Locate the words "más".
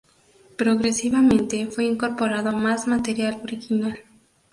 2.53-2.87